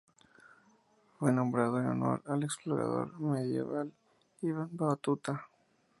Fue 1.19 1.31
nombrado 1.31 1.77
en 1.79 1.85
honor 1.85 2.23
al 2.25 2.41
explorador 2.43 3.19
medieval 3.19 3.93
Ibn 4.41 4.75
Battuta. 4.75 5.45